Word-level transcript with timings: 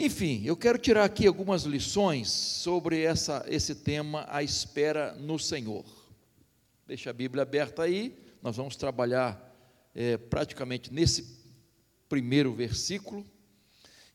Enfim, 0.00 0.42
eu 0.44 0.56
quero 0.56 0.78
tirar 0.78 1.02
aqui 1.02 1.26
algumas 1.26 1.64
lições 1.64 2.30
sobre 2.30 3.02
essa, 3.02 3.44
esse 3.48 3.74
tema, 3.74 4.24
a 4.28 4.44
espera 4.44 5.12
no 5.16 5.40
Senhor. 5.40 5.84
Deixa 6.86 7.10
a 7.10 7.12
Bíblia 7.12 7.42
aberta 7.42 7.82
aí, 7.82 8.16
nós 8.40 8.56
vamos 8.56 8.76
trabalhar 8.76 9.36
é, 9.92 10.16
praticamente 10.16 10.94
nesse 10.94 11.42
primeiro 12.08 12.54
versículo. 12.54 13.26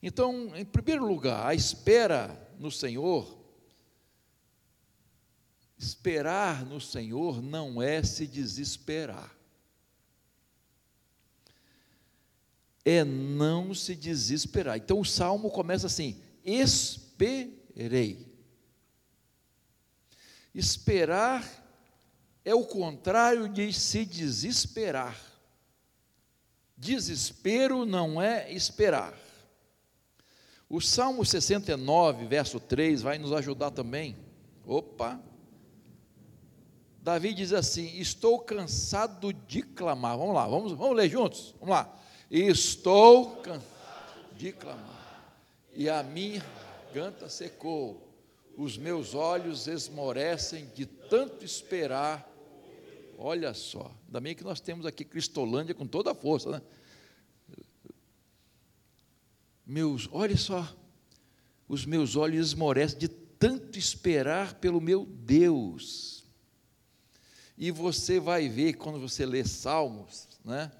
Então, 0.01 0.55
em 0.55 0.63
primeiro 0.63 1.05
lugar, 1.05 1.45
a 1.45 1.53
espera 1.53 2.49
no 2.57 2.71
Senhor, 2.71 3.43
esperar 5.77 6.65
no 6.65 6.79
Senhor 6.79 7.41
não 7.41 7.81
é 7.81 8.01
se 8.01 8.25
desesperar. 8.25 9.32
É 12.85 13.03
não 13.03 13.73
se 13.73 13.95
desesperar. 13.95 14.77
Então 14.77 14.99
o 14.99 15.05
salmo 15.05 15.49
começa 15.49 15.87
assim: 15.87 16.21
esperei. 16.43 18.31
Esperar 20.53 21.43
é 22.45 22.53
o 22.53 22.65
contrário 22.65 23.47
de 23.49 23.71
se 23.73 24.05
desesperar. 24.05 25.17
Desespero 26.77 27.85
não 27.85 28.21
é 28.21 28.51
esperar. 28.51 29.17
O 30.69 30.81
Salmo 30.81 31.23
69, 31.23 32.25
verso 32.25 32.59
3, 32.59 33.01
vai 33.01 33.17
nos 33.17 33.31
ajudar 33.31 33.71
também. 33.71 34.17
Opa! 34.65 35.21
Davi 37.01 37.33
diz 37.33 37.53
assim: 37.53 37.99
Estou 37.99 38.39
cansado 38.39 39.31
de 39.31 39.61
clamar. 39.61 40.17
Vamos 40.17 40.33
lá, 40.33 40.47
vamos, 40.47 40.71
vamos 40.73 40.97
ler 40.97 41.09
juntos? 41.09 41.53
Vamos 41.59 41.75
lá. 41.75 41.99
Estou 42.35 43.35
cansado 43.43 44.35
de 44.35 44.51
clamar, 44.51 45.37
e 45.71 45.87
a 45.87 46.01
minha 46.01 46.43
garganta 46.91 47.29
secou, 47.29 48.11
os 48.57 48.75
meus 48.75 49.13
olhos 49.13 49.67
esmorecem 49.67 50.65
de 50.73 50.87
tanto 50.87 51.45
esperar. 51.45 52.27
Olha 53.19 53.53
só, 53.53 53.95
ainda 54.07 54.19
bem 54.19 54.33
que 54.33 54.43
nós 54.43 54.59
temos 54.59 54.87
aqui 54.87 55.05
Cristolândia 55.05 55.75
com 55.75 55.85
toda 55.85 56.09
a 56.09 56.15
força, 56.15 56.49
né? 56.49 56.61
Meus, 59.63 60.09
olha 60.11 60.35
só, 60.35 60.75
os 61.67 61.85
meus 61.85 62.15
olhos 62.15 62.47
esmorecem 62.47 62.97
de 62.97 63.09
tanto 63.09 63.77
esperar 63.77 64.55
pelo 64.55 64.81
meu 64.81 65.05
Deus. 65.05 66.23
E 67.55 67.69
você 67.69 68.19
vai 68.19 68.49
ver 68.49 68.73
quando 68.73 68.99
você 68.99 69.23
lê 69.23 69.45
Salmos, 69.45 70.27
né? 70.43 70.71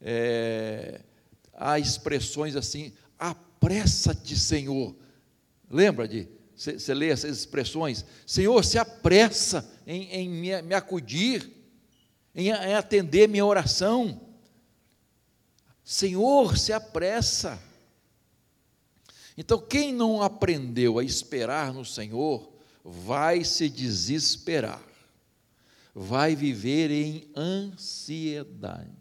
É, 0.00 1.00
há 1.54 1.78
expressões 1.78 2.56
assim, 2.56 2.92
apressa-te, 3.18 4.38
Senhor. 4.38 4.96
Lembra 5.70 6.08
de? 6.08 6.28
Você 6.56 6.92
lê 6.92 7.08
essas 7.08 7.38
expressões? 7.38 8.04
Senhor, 8.26 8.62
se 8.64 8.78
apressa 8.78 9.70
em, 9.86 10.04
em 10.10 10.28
me, 10.28 10.62
me, 10.62 10.74
acudir, 10.74 11.50
em, 12.34 12.48
em 12.48 12.74
atender 12.74 13.28
minha 13.28 13.46
oração. 13.46 14.20
Senhor, 15.82 16.58
se 16.58 16.72
apressa. 16.72 17.58
Então, 19.38 19.58
quem 19.58 19.92
não 19.92 20.22
aprendeu 20.22 20.98
a 20.98 21.04
esperar 21.04 21.72
no 21.72 21.84
Senhor, 21.84 22.52
vai 22.84 23.42
se 23.42 23.70
desesperar, 23.70 24.82
vai 25.94 26.36
viver 26.36 26.90
em 26.90 27.30
ansiedade. 27.34 28.99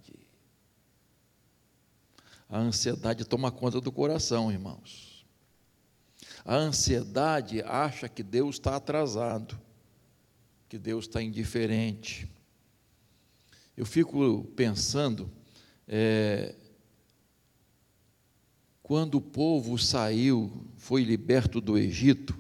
A 2.50 2.58
ansiedade 2.58 3.24
toma 3.26 3.52
conta 3.52 3.80
do 3.80 3.92
coração, 3.92 4.52
irmãos. 4.52 5.24
A 6.44 6.56
ansiedade 6.56 7.62
acha 7.62 8.10
que 8.10 8.24
Deus 8.24 8.56
está 8.56 8.76
atrasado, 8.76 9.60
que 10.68 10.80
Deus 10.80 11.06
está 11.06 11.22
indiferente. 11.22 12.28
Eu 13.78 13.86
fico 13.86 14.44
pensando, 14.56 15.30
é, 15.88 16.56
quando 18.82 19.16
o 19.16 19.22
povo 19.22 19.78
saiu, 19.78 20.66
foi 20.76 21.04
liberto 21.04 21.62
do 21.62 21.78
Egito, 21.78 22.36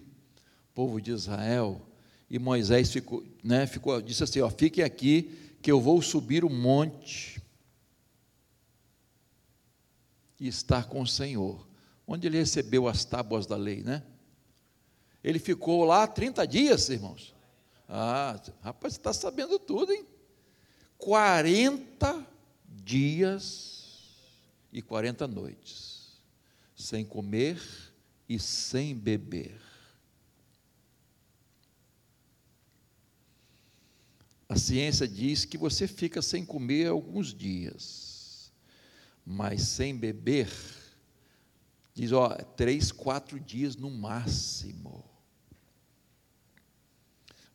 povo 0.73 1.00
de 1.00 1.11
Israel, 1.11 1.85
e 2.28 2.39
Moisés 2.39 2.91
ficou, 2.91 3.23
né, 3.44 3.67
ficou, 3.67 4.01
disse 4.01 4.23
assim: 4.23 4.41
ó, 4.41 4.50
fiquem 4.50 4.84
aqui, 4.84 5.55
que 5.61 5.72
eu 5.72 5.79
vou 5.79 6.01
subir 6.01 6.44
o 6.44 6.50
monte 6.50 7.39
e 10.39 10.47
estar 10.47 10.88
com 10.88 11.01
o 11.01 11.07
Senhor, 11.07 11.67
onde 12.07 12.27
ele 12.27 12.38
recebeu 12.38 12.88
as 12.88 13.03
tábuas 13.03 13.45
da 13.45 13.57
lei, 13.57 13.83
né? 13.83 14.03
Ele 15.23 15.38
ficou 15.38 15.83
lá 15.83 16.07
30 16.07 16.47
dias, 16.47 16.89
irmãos. 16.89 17.35
Ah, 17.88 18.39
rapaz, 18.61 18.94
você 18.94 18.99
está 18.99 19.11
sabendo 19.11 19.59
tudo, 19.59 19.91
hein? 19.91 20.05
40 20.97 22.25
dias 22.67 24.03
e 24.72 24.81
40 24.81 25.28
noites, 25.28 26.13
sem 26.75 27.03
comer 27.03 27.61
e 28.28 28.39
sem 28.39 28.95
beber. 28.95 29.59
A 34.47 34.57
ciência 34.57 35.07
diz 35.07 35.45
que 35.45 35.57
você 35.57 35.88
fica 35.88 36.22
sem 36.22 36.45
comer 36.45 36.88
alguns 36.88 37.33
dias 37.33 38.09
mas 39.31 39.62
sem 39.62 39.95
beber, 39.95 40.50
diz, 41.94 42.12
ó, 42.12 42.29
três, 42.29 42.91
quatro 42.91 43.40
dias 43.40 43.75
no 43.75 43.91
máximo. 43.91 45.07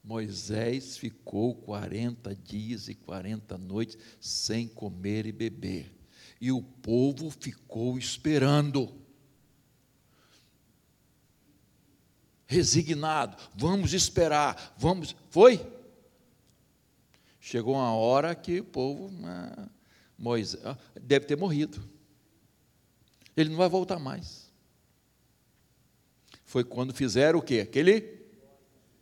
Moisés 0.01 0.97
ficou 0.97 1.53
40 1.53 2.33
dias 2.37 2.87
e 2.87 2.95
40 2.95 3.59
noites 3.59 3.99
sem 4.21 4.69
comer 4.69 5.27
e 5.27 5.33
beber. 5.33 5.93
E 6.41 6.53
o 6.53 6.63
povo 6.63 7.29
ficou 7.29 7.99
esperando. 7.99 8.95
Resignado, 12.47 13.37
vamos 13.53 13.93
esperar, 13.93 14.77
vamos. 14.79 15.17
Foi? 15.29 15.61
Chegou 17.41 17.75
uma 17.75 17.93
hora 17.95 18.33
que 18.33 18.61
o 18.61 18.65
povo. 18.65 19.11
Ah, 19.25 19.69
Moisés 20.25 20.65
ah, 20.65 20.79
deve 20.99 21.27
ter 21.27 21.37
morrido. 21.37 21.87
Ele 23.37 23.51
não 23.51 23.59
vai 23.59 23.69
voltar 23.69 23.99
mais. 23.99 24.51
Foi 26.45 26.65
quando 26.65 26.95
fizeram 26.95 27.41
o 27.41 27.43
quê? 27.43 27.61
Aquele 27.61 28.23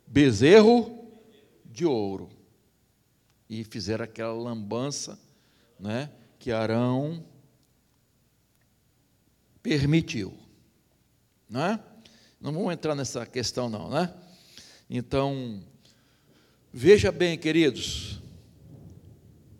bezerro 0.05 1.07
de 1.63 1.85
ouro. 1.85 2.29
E 3.49 3.63
fizeram 3.63 4.03
aquela 4.03 4.33
lambança, 4.33 5.17
né, 5.79 6.11
que 6.39 6.51
Arão 6.51 7.23
permitiu. 9.61 10.37
Não 11.47 11.63
é? 11.63 11.79
Não 12.41 12.51
vamos 12.51 12.73
entrar 12.73 12.95
nessa 12.95 13.25
questão 13.25 13.69
não, 13.69 13.89
né? 13.89 14.13
Então, 14.89 15.63
veja 16.71 17.11
bem, 17.11 17.37
queridos, 17.37 18.19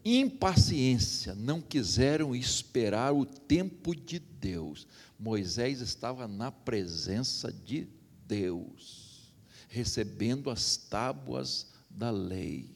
impaciência, 0.04 1.34
não 1.34 1.62
quiseram 1.62 2.36
esperar 2.36 3.14
o 3.14 3.26
tempo 3.26 3.96
de 3.96 4.20
Deus. 4.20 4.88
Moisés 5.18 5.80
estava 5.80 6.28
na 6.28 6.52
presença 6.52 7.52
de 7.52 7.88
Deus, 8.28 9.34
recebendo 9.70 10.50
as 10.50 10.76
tábuas 10.76 11.72
da 11.90 12.10
lei. 12.10 12.70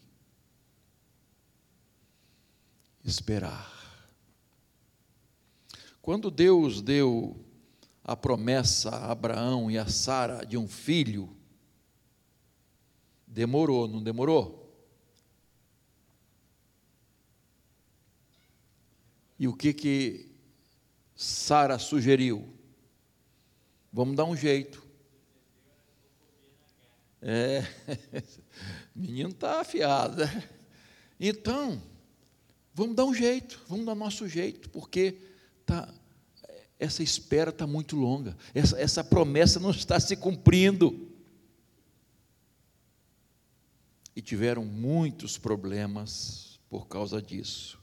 Esperar. 3.04 3.76
Quando 6.02 6.32
Deus 6.32 6.82
deu 6.82 7.44
a 8.04 8.16
promessa 8.16 8.90
a 8.90 9.12
Abraão 9.12 9.70
e 9.70 9.78
a 9.78 9.88
Sara 9.88 10.46
de 10.46 10.58
um 10.58 10.68
filho, 10.68 11.30
demorou, 13.28 13.88
não 13.88 14.02
demorou? 14.02 14.67
E 19.40 19.48
o 19.48 19.54
que 19.54 19.74
que 19.74 20.32
Sara 21.16 21.78
sugeriu? 21.78 22.48
Vamos 23.92 24.16
dar 24.16 24.26
um 24.26 24.36
jeito. 24.36 24.86
É, 27.22 27.64
menino 28.96 29.30
está 29.30 29.62
afiado. 29.62 30.18
Né? 30.24 30.50
Então, 31.20 31.82
vamos 32.74 32.96
dar 32.96 33.06
um 33.06 33.14
jeito, 33.14 33.60
vamos 33.68 33.86
dar 33.86 33.96
nosso 33.96 34.28
jeito, 34.28 34.70
porque 34.70 35.18
tá, 35.66 35.92
essa 36.80 37.02
espera 37.02 37.50
está 37.50 37.66
muito 37.66 37.96
longa, 37.96 38.38
essa, 38.54 38.80
essa 38.80 39.04
promessa 39.04 39.60
não 39.60 39.72
está 39.72 40.00
se 40.00 40.16
cumprindo. 40.16 41.08
E 44.16 44.22
tiveram 44.22 44.66
muitos 44.66 45.38
problemas 45.38 46.60
por 46.70 46.88
causa 46.88 47.22
disso. 47.22 47.80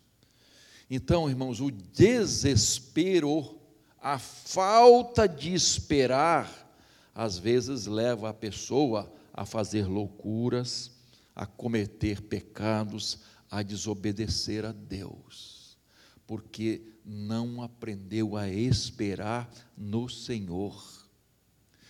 Então, 0.90 1.28
irmãos, 1.28 1.60
o 1.60 1.70
desespero 1.70 3.60
a 4.04 4.18
falta 4.18 5.26
de 5.26 5.54
esperar, 5.54 6.70
às 7.14 7.38
vezes 7.38 7.86
leva 7.86 8.28
a 8.28 8.34
pessoa 8.34 9.10
a 9.32 9.46
fazer 9.46 9.86
loucuras, 9.86 10.90
a 11.34 11.46
cometer 11.46 12.20
pecados, 12.20 13.20
a 13.50 13.62
desobedecer 13.62 14.66
a 14.66 14.72
Deus, 14.72 15.78
porque 16.26 16.82
não 17.02 17.62
aprendeu 17.62 18.36
a 18.36 18.46
esperar 18.46 19.50
no 19.74 20.06
Senhor. 20.06 21.08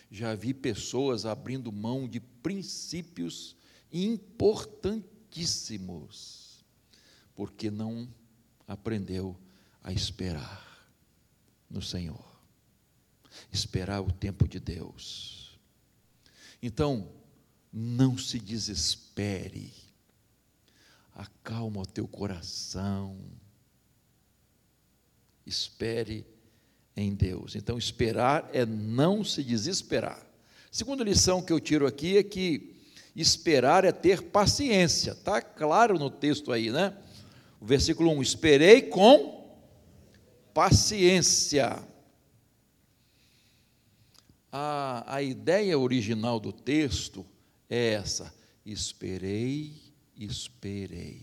Já 0.08 0.36
vi 0.36 0.54
pessoas 0.54 1.26
abrindo 1.26 1.72
mão 1.72 2.06
de 2.06 2.20
princípios 2.20 3.56
importantíssimos, 3.92 6.64
porque 7.34 7.72
não 7.72 8.06
aprendeu 8.66 9.36
a 9.82 9.92
esperar 9.92 10.88
no 11.68 11.82
Senhor, 11.82 12.24
esperar 13.52 14.00
o 14.00 14.10
tempo 14.10 14.46
de 14.48 14.58
Deus. 14.58 15.58
Então, 16.62 17.10
não 17.72 18.16
se 18.16 18.38
desespere, 18.38 19.72
acalma 21.12 21.82
o 21.82 21.86
teu 21.86 22.06
coração, 22.06 23.18
espere 25.44 26.26
em 26.96 27.14
Deus. 27.14 27.56
Então, 27.56 27.76
esperar 27.76 28.48
é 28.52 28.64
não 28.64 29.24
se 29.24 29.42
desesperar. 29.42 30.24
Segunda 30.70 31.04
lição 31.04 31.42
que 31.42 31.52
eu 31.52 31.60
tiro 31.60 31.86
aqui 31.86 32.16
é 32.16 32.22
que 32.22 32.74
esperar 33.14 33.84
é 33.84 33.92
ter 33.92 34.22
paciência, 34.22 35.12
está 35.12 35.40
claro 35.40 35.98
no 35.98 36.10
texto 36.10 36.50
aí, 36.50 36.70
né? 36.70 36.96
O 37.64 37.66
versículo 37.66 38.10
1: 38.10 38.20
Esperei 38.20 38.82
com 38.82 39.58
paciência. 40.52 41.82
A, 44.52 45.14
a 45.16 45.22
ideia 45.22 45.78
original 45.78 46.38
do 46.38 46.52
texto 46.52 47.24
é 47.70 47.94
essa: 47.94 48.34
esperei, 48.66 49.72
esperei, 50.14 51.22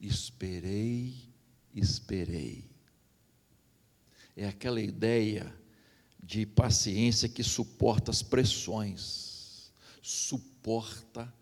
esperei, 0.00 1.16
esperei. 1.74 2.70
É 4.36 4.46
aquela 4.46 4.80
ideia 4.80 5.52
de 6.22 6.46
paciência 6.46 7.28
que 7.28 7.42
suporta 7.42 8.12
as 8.12 8.22
pressões, 8.22 9.72
suporta 10.00 11.34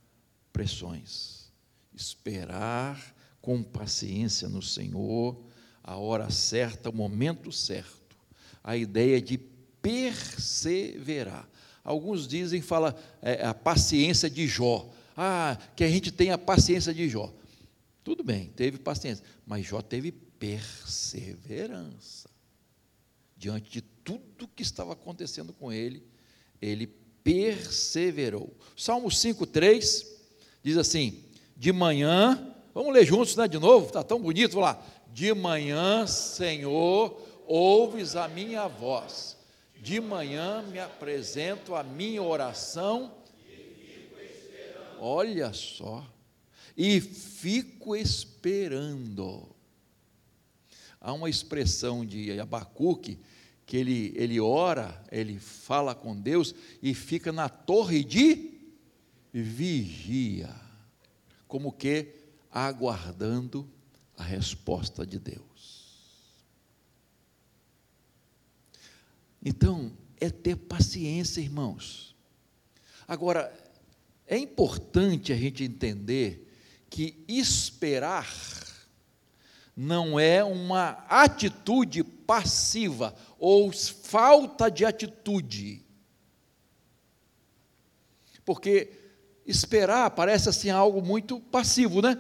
pressões. 0.51 1.53
Esperar 1.95 3.16
com 3.47 3.63
paciência 3.63 4.49
no 4.49 4.61
Senhor, 4.61 5.41
a 5.81 5.95
hora 5.95 6.29
certa, 6.33 6.91
o 6.91 6.93
momento 6.93 7.53
certo. 7.53 8.17
A 8.65 8.77
ideia 8.77 9.23
de 9.23 9.39
perseverar. 9.39 11.49
Alguns 11.85 12.27
dizem, 12.27 12.61
fala 12.61 13.01
é, 13.23 13.47
a 13.47 13.55
paciência 13.55 14.29
de 14.29 14.49
Jó. 14.49 14.91
Ah, 15.17 15.57
que 15.77 15.85
a 15.85 15.89
gente 15.89 16.11
tem 16.11 16.33
a 16.33 16.39
paciência 16.39 16.93
de 16.93 17.09
Jó. 17.09 17.33
Tudo 18.03 18.25
bem, 18.25 18.51
teve 18.57 18.79
paciência, 18.79 19.25
mas 19.47 19.65
Jó 19.65 19.81
teve 19.81 20.11
perseverança. 20.11 22.29
Diante 23.37 23.71
de 23.71 23.81
tudo 23.81 24.51
que 24.57 24.65
estava 24.65 24.95
acontecendo 24.95 25.53
com 25.53 25.73
ele, 25.73 26.03
ele 26.61 26.89
perseverou. 27.23 28.53
Salmo 28.77 29.07
5,3 29.07 30.05
diz 30.65 30.77
assim: 30.77 31.23
De 31.57 31.73
manhã, 31.73 32.56
vamos 32.77 32.95
ler 32.95 33.05
juntos, 33.05 33.37
né? 33.37 33.49
De 33.49 33.59
novo, 33.59 33.87
está 33.87 34.03
tão 34.03 34.21
bonito, 34.21 34.53
vamos 34.53 34.69
lá. 34.69 34.83
De 35.13 35.33
manhã, 35.35 36.07
Senhor, 36.07 37.21
ouves 37.47 38.15
a 38.17 38.29
minha 38.29 38.69
voz 38.69 39.37
de 39.87 40.01
manhã 40.01 40.63
me 40.63 40.81
apresento 40.81 41.77
a 41.77 41.85
minha 41.85 42.21
oração. 42.21 43.15
Olha 44.99 45.53
só. 45.53 46.05
E 46.77 47.01
fico 47.01 47.95
esperando. 47.95 49.49
Há 51.01 51.13
uma 51.13 51.31
expressão 51.31 52.05
de 52.05 52.39
Abacuque 52.41 53.17
que 53.65 53.77
ele, 53.77 54.13
ele 54.17 54.41
ora, 54.41 55.01
ele 55.13 55.39
fala 55.39 55.95
com 55.95 56.21
Deus 56.21 56.53
e 56.83 56.93
fica 56.93 57.31
na 57.31 57.49
torre 57.49 58.03
de 58.03 58.55
vigia, 59.33 60.53
como 61.47 61.71
que 61.71 62.13
aguardando 62.65 63.69
a 64.17 64.23
resposta 64.23 65.07
de 65.07 65.19
Deus. 65.19 65.85
Então, 69.45 69.93
é 70.19 70.31
ter 70.31 70.57
paciência, 70.57 71.43
irmãos. 71.43 72.17
Agora, 73.07 73.53
é 74.27 74.39
importante 74.39 75.35
a 75.35 75.37
gente 75.37 75.63
entender 75.65 76.51
que 76.89 77.23
esperar 77.29 78.27
não 79.77 80.19
é 80.19 80.43
uma 80.43 81.05
atitude 81.11 82.03
passiva 82.03 83.15
ou 83.39 83.71
falta 83.71 84.71
de 84.71 84.87
atitude. 84.87 85.85
Porque 88.47 88.91
esperar 89.45 90.11
parece 90.13 90.49
assim 90.49 90.71
algo 90.71 91.03
muito 91.03 91.39
passivo, 91.39 92.01
né? 92.01 92.17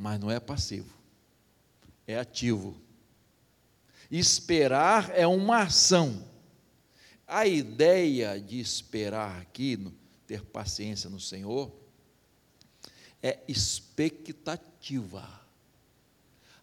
Mas 0.00 0.18
não 0.18 0.30
é 0.30 0.40
passivo, 0.40 0.96
é 2.06 2.18
ativo. 2.18 2.74
Esperar 4.10 5.10
é 5.10 5.26
uma 5.26 5.64
ação. 5.64 6.26
A 7.26 7.46
ideia 7.46 8.40
de 8.40 8.58
esperar 8.58 9.42
aqui, 9.42 9.92
ter 10.26 10.42
paciência 10.42 11.10
no 11.10 11.20
Senhor, 11.20 11.70
é 13.22 13.40
expectativa. 13.46 15.28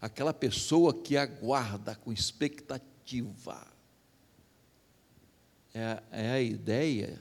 Aquela 0.00 0.34
pessoa 0.34 0.92
que 0.92 1.16
aguarda 1.16 1.94
com 1.94 2.12
expectativa. 2.12 3.64
É, 5.72 6.02
é 6.10 6.30
a 6.32 6.40
ideia 6.40 7.20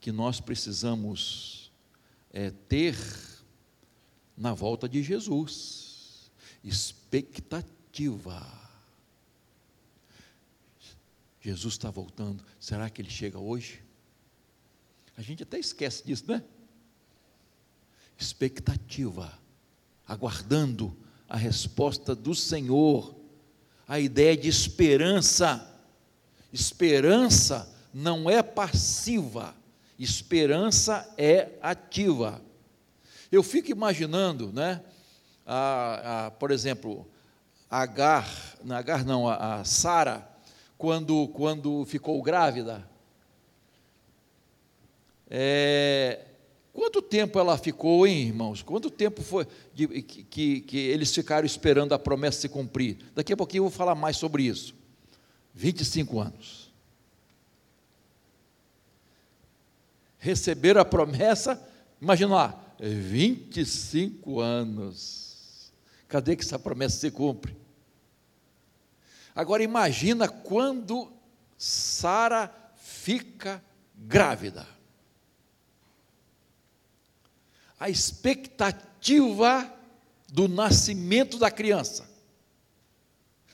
que 0.00 0.10
nós 0.10 0.40
precisamos 0.40 1.70
é, 2.32 2.50
ter 2.50 2.96
na 4.36 4.54
volta 4.54 4.88
de 4.88 5.02
Jesus. 5.02 6.30
Expectativa. 6.64 8.62
Jesus 11.40 11.74
está 11.74 11.90
voltando, 11.90 12.44
será 12.60 12.88
que 12.88 13.02
ele 13.02 13.10
chega 13.10 13.38
hoje? 13.38 13.82
A 15.16 15.22
gente 15.22 15.42
até 15.42 15.58
esquece 15.58 16.04
disso, 16.04 16.24
né? 16.28 16.42
Expectativa, 18.16 19.36
aguardando 20.06 20.96
a 21.28 21.36
resposta 21.36 22.14
do 22.14 22.34
Senhor, 22.34 23.14
a 23.88 23.98
ideia 23.98 24.36
de 24.36 24.48
esperança. 24.48 25.68
Esperança 26.52 27.74
não 27.92 28.30
é 28.30 28.42
passiva, 28.42 29.56
esperança 29.98 31.12
é 31.18 31.58
ativa. 31.60 32.40
Eu 33.32 33.42
fico 33.42 33.70
imaginando, 33.70 34.52
né? 34.52 34.82
A, 35.46 36.26
a, 36.26 36.30
por 36.32 36.50
exemplo, 36.50 37.08
Agar, 37.70 38.28
não, 38.62 38.76
Agar 38.76 39.06
não, 39.06 39.26
a, 39.26 39.60
a 39.60 39.64
Sara, 39.64 40.28
quando, 40.76 41.28
quando 41.28 41.82
ficou 41.86 42.22
grávida. 42.22 42.86
É, 45.30 46.26
quanto 46.74 47.00
tempo 47.00 47.38
ela 47.38 47.56
ficou, 47.56 48.06
hein, 48.06 48.26
irmãos? 48.26 48.60
Quanto 48.62 48.90
tempo 48.90 49.22
foi 49.22 49.46
de, 49.72 50.02
que, 50.02 50.60
que, 50.60 50.78
eles 50.78 51.14
ficaram 51.14 51.46
esperando 51.46 51.94
a 51.94 51.98
promessa 51.98 52.42
se 52.42 52.50
cumprir? 52.50 52.98
Daqui 53.14 53.32
a 53.32 53.36
pouquinho 53.36 53.60
eu 53.60 53.70
vou 53.70 53.72
falar 53.72 53.94
mais 53.94 54.18
sobre 54.18 54.42
isso. 54.42 54.74
25 55.54 56.20
anos. 56.20 56.70
Receberam 60.18 60.82
a 60.82 60.84
promessa, 60.84 61.58
imagina 61.98 62.34
lá, 62.34 62.61
25 62.90 64.40
anos. 64.40 65.72
Cadê 66.08 66.34
que 66.34 66.44
essa 66.44 66.58
promessa 66.58 66.98
se 66.98 67.10
cumpre? 67.10 67.56
Agora 69.34 69.62
imagina 69.62 70.28
quando 70.28 71.10
Sara 71.56 72.52
fica 72.76 73.62
grávida. 73.96 74.66
A 77.78 77.88
expectativa 77.88 79.72
do 80.28 80.48
nascimento 80.48 81.38
da 81.38 81.50
criança. 81.50 82.10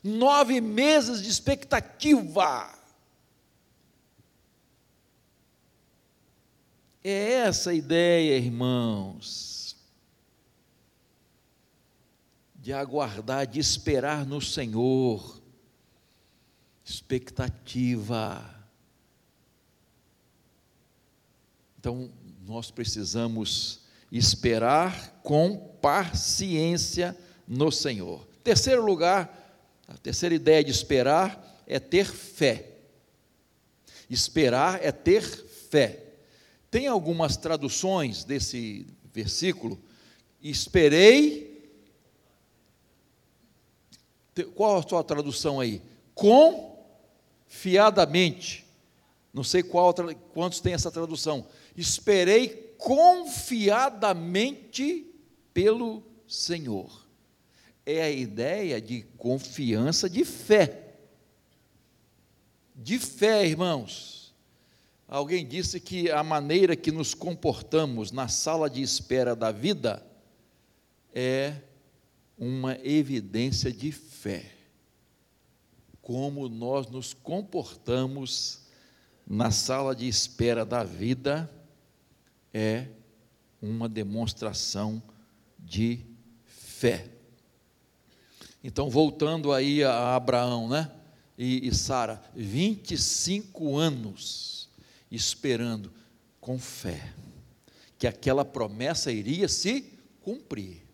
Nove 0.03 0.61
meses 0.61 1.23
de 1.23 1.29
expectativa. 1.29 2.78
É 7.11 7.33
essa 7.37 7.71
a 7.71 7.75
ideia, 7.75 8.37
irmãos, 8.37 9.75
de 12.57 12.71
aguardar, 12.71 13.47
de 13.47 13.59
esperar 13.59 14.27
no 14.27 14.43
Senhor 14.43 15.41
expectativa. 16.85 18.45
Então, 21.79 22.13
nós 22.47 22.71
precisamos 22.71 23.81
esperar 24.13 25.19
com 25.23 25.57
paciência 25.81 27.17
no 27.47 27.73
Senhor. 27.73 28.29
Terceiro 28.45 28.85
lugar, 28.85 29.65
a 29.89 29.97
terceira 29.97 30.35
ideia 30.35 30.63
de 30.63 30.73
esperar 30.73 31.63
é 31.67 31.81
ter 31.81 32.05
fé. 32.05 32.71
Esperar 34.11 34.85
é 34.85 34.93
ter 34.93 35.23
fé. 35.23 36.08
Tem 36.71 36.87
algumas 36.87 37.37
traduções 37.37 38.25
desse 38.25 38.87
versículo. 39.13 39.79
Esperei. 40.43 41.47
Qual 44.55 44.79
a 44.79 44.83
sua 44.87 45.03
tradução 45.03 45.59
aí? 45.61 45.83
Confiadamente. 46.15 48.65
Não 49.33 49.43
sei 49.43 49.63
qual, 49.63 49.95
quantos 50.33 50.61
tem 50.61 50.75
essa 50.75 50.91
tradução. 50.91 51.47
Esperei 51.77 52.75
confiadamente 52.79 55.07
pelo 55.53 56.03
Senhor. 56.27 57.07
É 57.85 58.01
a 58.03 58.11
ideia 58.11 58.81
de 58.81 59.03
confiança, 59.17 60.11
de 60.11 60.25
fé. 60.25 60.95
De 62.75 62.99
fé, 62.99 63.47
irmãos. 63.47 64.18
Alguém 65.09 65.47
disse 65.47 65.81
que 65.81 66.11
a 66.11 66.23
maneira 66.23 66.77
que 66.77 66.93
nos 66.93 67.15
comportamos 67.15 68.13
na 68.13 68.29
sala 68.29 68.69
de 68.69 68.83
espera 68.83 69.35
da 69.35 69.51
vida 69.51 70.07
é 71.15 71.63
uma 72.37 72.79
evidência 72.85 73.73
de 73.73 73.91
fé. 73.91 74.53
Como 76.03 76.47
nós 76.51 76.89
nos 76.89 77.15
comportamos 77.15 78.67
na 79.27 79.51
sala 79.51 79.97
de 79.97 80.07
espera 80.07 80.63
da 80.63 80.85
vida 80.85 81.51
é 82.53 82.89
uma 83.63 83.89
demonstração 83.89 85.03
de 85.59 86.01
fé. 86.45 87.09
Então, 88.63 88.91
voltando 88.91 89.55
aí 89.55 89.83
a 89.83 90.15
Abraão, 90.15 90.69
né? 90.69 90.91
E, 91.37 91.67
e 91.67 91.75
Sara, 91.75 92.23
25 92.35 93.79
anos 93.79 94.58
esperando 95.11 95.93
com 96.41 96.59
fé 96.59 97.15
que 97.99 98.07
aquela 98.07 98.45
promessa 98.45 99.11
iria 99.11 99.49
se 99.49 99.93
cumprir. 100.23 100.87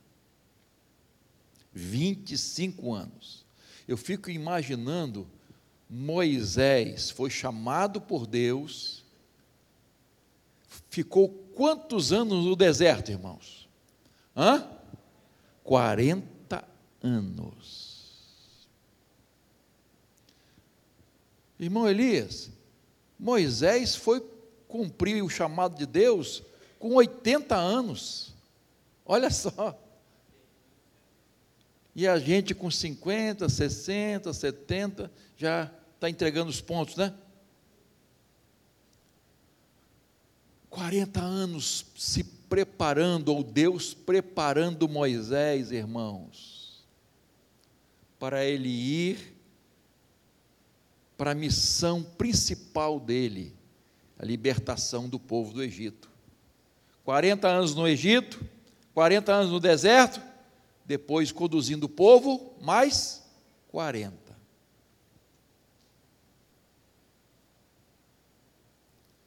25 1.73 2.93
anos. 2.93 3.45
Eu 3.87 3.97
fico 3.97 4.31
imaginando 4.31 5.29
Moisés 5.89 7.11
foi 7.11 7.31
chamado 7.31 8.01
por 8.01 8.27
Deus, 8.27 9.05
ficou 10.89 11.29
quantos 11.55 12.13
anos 12.13 12.45
no 12.45 12.57
deserto, 12.57 13.11
irmãos? 13.11 13.69
Hã? 14.37 14.69
40 15.63 16.65
anos. 17.03 18.67
Irmão 21.59 21.89
Elias, 21.89 22.51
Moisés 23.19 23.95
foi 23.95 24.25
cumprir 24.69 25.23
o 25.23 25.29
chamado 25.29 25.77
de 25.77 25.87
Deus 25.87 26.43
com 26.79 26.95
80 26.95 27.55
anos. 27.55 28.35
Olha 29.07 29.31
só. 29.31 29.79
E 31.95 32.09
a 32.09 32.19
gente 32.19 32.55
com 32.55 32.71
50, 32.71 33.49
60, 33.49 34.33
70 34.33 35.13
já 35.37 35.71
está 35.95 36.11
entregando 36.11 36.51
os 36.51 36.61
pontos, 36.61 36.97
né? 36.97 37.15
40 40.69 41.21
anos 41.21 41.87
se 41.97 42.25
preparando, 42.25 43.29
ou 43.29 43.45
Deus 43.45 43.95
preparando 43.95 44.89
Moisés, 44.89 45.71
irmãos, 45.71 46.85
para 48.19 48.45
ele 48.45 48.69
ir 48.69 49.34
para 51.17 51.31
a 51.31 51.35
missão 51.35 52.03
principal 52.03 52.99
dele, 52.99 53.55
a 54.19 54.25
libertação 54.25 55.09
do 55.09 55.19
povo 55.19 55.53
do 55.53 55.63
Egito. 55.63 56.11
40 57.05 57.47
anos 57.47 57.75
no 57.75 57.87
Egito, 57.87 58.45
40 58.95 59.33
anos 59.33 59.51
no 59.53 59.61
deserto, 59.61 60.21
depois 60.85 61.33
conduzindo 61.33 61.85
o 61.85 61.89
povo, 61.89 62.55
mais 62.61 63.23
40. 63.69 64.25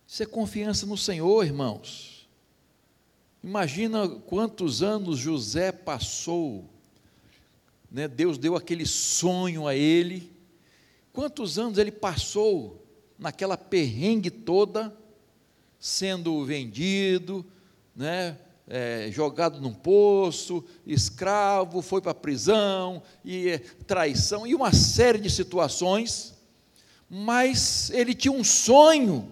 Isso 0.07 0.23
é 0.23 0.25
confiança 0.25 0.85
no 0.85 0.97
Senhor, 0.97 1.45
irmãos. 1.45 2.27
Imagina 3.43 4.09
quantos 4.09 4.81
anos 4.81 5.19
José 5.19 5.71
passou, 5.71 6.67
né? 7.89 8.07
Deus 8.07 8.37
deu 8.37 8.55
aquele 8.55 8.85
sonho 8.85 9.67
a 9.67 9.75
ele. 9.75 10.36
Quantos 11.17 11.57
anos 11.57 11.79
ele 11.79 11.91
passou 11.91 12.85
naquela 13.17 13.57
perrengue 13.57 14.29
toda, 14.29 14.95
sendo 15.79 16.45
vendido, 16.45 17.43
né? 17.95 18.37
É, 18.67 19.09
jogado 19.11 19.59
num 19.59 19.73
poço, 19.73 20.63
escravo, 20.85 21.81
foi 21.81 22.01
para 22.01 22.11
a 22.11 22.13
prisão, 22.13 23.01
e 23.25 23.49
é, 23.49 23.57
traição, 23.57 24.45
e 24.45 24.53
uma 24.53 24.71
série 24.71 25.17
de 25.17 25.27
situações, 25.31 26.35
mas 27.09 27.89
ele 27.89 28.13
tinha 28.13 28.31
um 28.31 28.43
sonho 28.43 29.31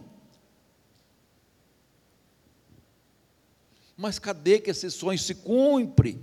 Mas 3.96 4.18
cadê 4.18 4.60
que 4.60 4.72
esse 4.72 4.90
sonho 4.90 5.18
se 5.20 5.36
cumpre? 5.36 6.20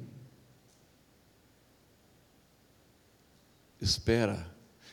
Espera, 3.81 4.52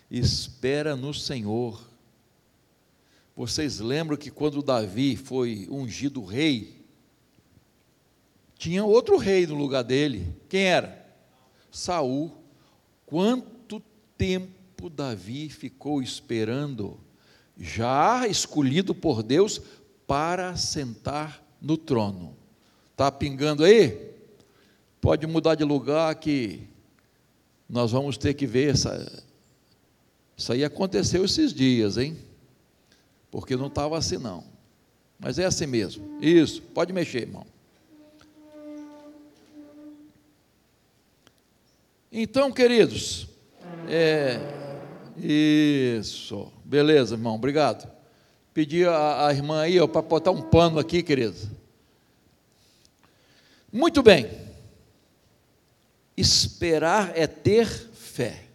espera 0.10 0.96
no 0.96 1.13
Senhor. 1.13 1.88
Vocês 3.36 3.80
lembram 3.80 4.18
que 4.18 4.32
quando 4.32 4.62
Davi 4.62 5.16
foi 5.16 5.68
ungido 5.70 6.24
rei, 6.24 6.84
tinha 8.58 8.84
outro 8.84 9.18
rei 9.18 9.48
no 9.48 9.56
lugar 9.56 9.84
dele. 9.84 10.36
Quem 10.50 10.63
era? 10.63 11.08
Saul. 11.72 12.32
Quanto 13.06 13.82
tempo 14.18 14.89
Davi 14.89 15.50
ficou 15.50 16.01
esperando, 16.01 17.00
já 17.58 18.28
escolhido 18.28 18.94
por 18.94 19.24
Deus 19.24 19.62
para 20.06 20.56
sentar 20.58 21.42
no 21.62 21.78
trono? 21.78 22.36
Está 22.92 23.10
pingando 23.10 23.63
aí? 23.63 24.12
Pode 25.00 25.25
mudar 25.25 25.56
de 25.56 25.63
lugar 25.63 26.13
que 26.16 26.68
nós 27.70 27.92
vamos 27.92 28.18
ter 28.18 28.34
que 28.34 28.46
ver 28.46 28.74
essa. 28.74 29.24
Isso 30.39 30.53
aí 30.53 30.63
aconteceu 30.63 31.25
esses 31.25 31.53
dias, 31.53 31.98
hein? 31.98 32.17
Porque 33.29 33.58
não 33.58 33.67
estava 33.67 33.98
assim 33.98 34.17
não. 34.17 34.46
Mas 35.19 35.38
é 35.38 35.43
assim 35.43 35.65
mesmo. 35.65 36.17
Isso, 36.22 36.62
pode 36.62 36.93
mexer, 36.93 37.24
irmão. 37.24 37.46
Então, 42.10 42.53
queridos, 42.53 43.27
é, 43.89 44.39
isso, 45.17 46.50
beleza, 46.63 47.15
irmão, 47.15 47.36
obrigado. 47.36 47.91
Pedi 48.53 48.86
a, 48.86 49.27
a 49.27 49.34
irmã 49.34 49.60
aí 49.60 49.86
para 49.89 50.01
botar 50.01 50.31
um 50.31 50.41
pano 50.41 50.79
aqui, 50.79 51.03
queridos. 51.03 51.48
Muito 53.74 54.01
bem. 54.01 54.31
Esperar 56.15 57.12
é 57.13 57.27
ter 57.27 57.67
fé. 57.67 58.49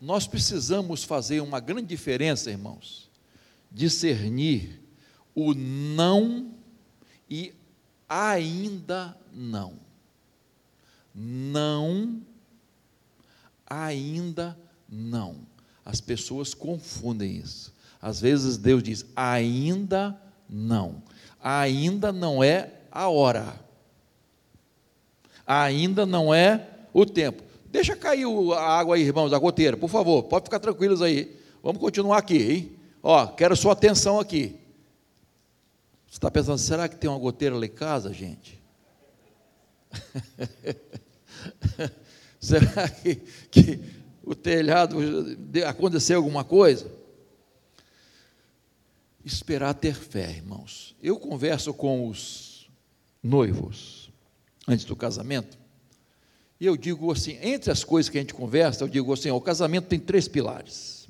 Nós 0.00 0.26
precisamos 0.26 1.04
fazer 1.04 1.40
uma 1.40 1.60
grande 1.60 1.86
diferença, 1.86 2.50
irmãos, 2.50 3.10
discernir 3.70 4.80
o 5.34 5.54
não 5.54 6.54
e 7.28 7.52
ainda 8.08 9.16
não. 9.32 9.74
Não, 11.14 12.22
ainda 13.66 14.56
não. 14.88 15.36
As 15.84 16.00
pessoas 16.00 16.54
confundem 16.54 17.36
isso. 17.36 17.74
Às 18.00 18.20
vezes 18.20 18.56
Deus 18.56 18.82
diz 18.82 19.04
ainda 19.14 20.18
não. 20.48 21.02
Ainda 21.42 22.12
não 22.12 22.42
é 22.42 22.72
a 22.90 23.08
hora 23.08 23.60
ainda 25.50 26.06
não 26.06 26.32
é 26.32 26.68
o 26.92 27.04
tempo. 27.04 27.42
Deixa 27.70 27.94
cair 27.94 28.26
a 28.52 28.78
água 28.78 28.96
aí, 28.96 29.02
irmãos, 29.02 29.32
a 29.32 29.38
goteira, 29.38 29.76
por 29.76 29.88
favor, 29.88 30.24
pode 30.24 30.44
ficar 30.44 30.58
tranquilos 30.58 31.00
aí. 31.00 31.36
Vamos 31.62 31.80
continuar 31.80 32.18
aqui, 32.18 32.36
hein? 32.36 32.76
Ó, 33.02 33.26
quero 33.28 33.56
sua 33.56 33.72
atenção 33.72 34.18
aqui. 34.18 34.58
Você 36.06 36.16
está 36.16 36.30
pensando, 36.30 36.58
será 36.58 36.88
que 36.88 36.96
tem 36.96 37.08
uma 37.08 37.18
goteira 37.18 37.54
lá 37.54 37.64
em 37.64 37.70
casa, 37.70 38.12
gente? 38.12 38.60
será 42.40 42.88
que, 42.88 43.16
que 43.50 43.80
o 44.24 44.34
telhado 44.34 44.96
aconteceu 45.68 46.16
alguma 46.16 46.42
coisa? 46.42 46.90
Esperar 49.24 49.74
ter 49.74 49.94
fé, 49.94 50.30
irmãos. 50.30 50.96
Eu 51.00 51.16
converso 51.18 51.72
com 51.72 52.08
os 52.08 52.68
noivos 53.22 54.10
antes 54.66 54.84
do 54.84 54.96
casamento, 54.96 55.58
e 56.60 56.66
eu 56.66 56.76
digo 56.76 57.10
assim: 57.10 57.38
entre 57.40 57.70
as 57.72 57.82
coisas 57.82 58.10
que 58.10 58.18
a 58.18 58.20
gente 58.20 58.34
conversa, 58.34 58.84
eu 58.84 58.88
digo 58.88 59.12
assim: 59.12 59.30
ó, 59.30 59.36
o 59.36 59.40
casamento 59.40 59.88
tem 59.88 59.98
três 59.98 60.28
pilares. 60.28 61.08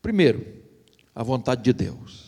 Primeiro, 0.00 0.64
a 1.14 1.22
vontade 1.22 1.62
de 1.62 1.72
Deus. 1.74 2.26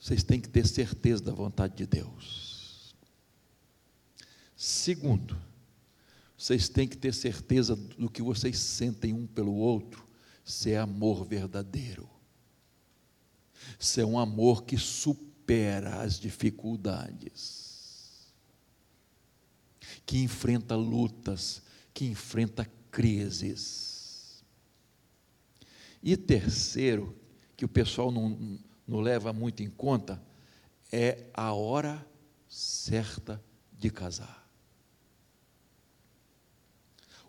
Vocês 0.00 0.22
têm 0.22 0.40
que 0.40 0.48
ter 0.48 0.66
certeza 0.66 1.22
da 1.22 1.32
vontade 1.32 1.76
de 1.76 1.86
Deus. 1.86 2.94
Segundo, 4.56 5.36
vocês 6.36 6.68
têm 6.68 6.88
que 6.88 6.96
ter 6.96 7.14
certeza 7.14 7.76
do 7.76 8.10
que 8.10 8.20
vocês 8.20 8.58
sentem 8.58 9.14
um 9.14 9.26
pelo 9.26 9.54
outro, 9.54 10.06
se 10.44 10.72
é 10.72 10.78
amor 10.78 11.24
verdadeiro. 11.24 12.08
Se 13.78 14.00
é 14.00 14.04
um 14.04 14.18
amor 14.18 14.64
que 14.64 14.76
supera 14.76 16.02
as 16.02 16.18
dificuldades, 16.18 17.63
que 20.06 20.22
enfrenta 20.22 20.74
lutas, 20.74 21.62
que 21.92 22.06
enfrenta 22.06 22.68
crises. 22.90 24.44
E 26.02 26.16
terceiro, 26.16 27.16
que 27.56 27.64
o 27.64 27.68
pessoal 27.68 28.10
não, 28.10 28.58
não 28.86 29.00
leva 29.00 29.32
muito 29.32 29.62
em 29.62 29.70
conta, 29.70 30.22
é 30.92 31.24
a 31.32 31.52
hora 31.52 32.06
certa 32.48 33.42
de 33.72 33.90
casar. 33.90 34.46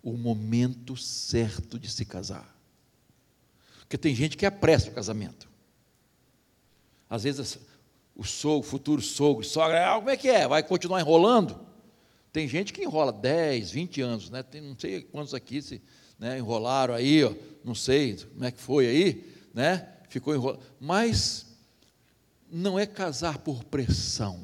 O 0.03 0.13
momento 0.17 0.95
certo 0.95 1.79
de 1.79 1.89
se 1.89 2.05
casar. 2.05 2.55
Porque 3.79 3.97
tem 3.97 4.13
gente 4.13 4.37
que 4.37 4.45
apressa 4.45 4.89
o 4.89 4.93
casamento. 4.93 5.49
Às 7.09 7.23
vezes 7.23 7.59
o 8.15 8.23
sogro, 8.23 8.67
futuro 8.67 9.01
sogro, 9.01 9.43
sogra, 9.43 9.93
ah, 9.93 9.95
como 9.95 10.09
é 10.09 10.17
que 10.17 10.29
é? 10.29 10.47
Vai 10.47 10.63
continuar 10.63 10.99
enrolando? 10.99 11.74
Tem 12.35 12.49
gente 12.49 12.73
que 12.73 12.83
enrola 12.83 13.13
10, 13.13 13.71
20 13.71 14.01
anos, 14.01 14.29
né? 14.29 14.43
Tem, 14.43 14.59
não 14.59 14.77
sei 14.77 15.03
quantos 15.03 15.33
aqui 15.33 15.61
se 15.61 15.81
né, 16.19 16.37
enrolaram 16.37 16.93
aí, 16.93 17.23
ó, 17.23 17.33
não 17.63 17.73
sei 17.73 18.17
como 18.17 18.43
é 18.43 18.51
que 18.51 18.59
foi 18.59 18.87
aí, 18.87 19.33
né? 19.53 19.87
Ficou 20.09 20.35
enrolado. 20.35 20.61
Mas 20.77 21.45
não 22.51 22.77
é 22.77 22.85
casar 22.85 23.37
por 23.37 23.63
pressão. 23.63 24.43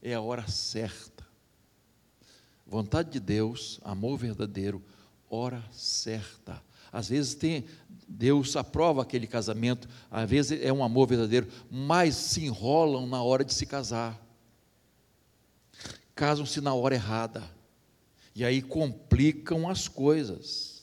É 0.00 0.14
a 0.14 0.20
hora 0.20 0.46
certa. 0.46 1.26
Vontade 2.64 3.10
de 3.10 3.18
Deus, 3.18 3.80
amor 3.82 4.16
verdadeiro, 4.16 4.80
hora 5.28 5.60
certa. 5.72 6.62
Às 6.92 7.08
vezes 7.08 7.34
tem 7.34 7.64
Deus 8.06 8.54
aprova 8.54 9.02
aquele 9.02 9.26
casamento, 9.26 9.88
às 10.08 10.30
vezes 10.30 10.62
é 10.62 10.72
um 10.72 10.84
amor 10.84 11.08
verdadeiro, 11.08 11.48
mas 11.68 12.14
se 12.14 12.44
enrolam 12.44 13.08
na 13.08 13.20
hora 13.20 13.44
de 13.44 13.52
se 13.52 13.66
casar. 13.66 14.27
Casam-se 16.18 16.60
na 16.60 16.74
hora 16.74 16.96
errada 16.96 17.44
e 18.34 18.44
aí 18.44 18.60
complicam 18.60 19.68
as 19.68 19.86
coisas. 19.86 20.82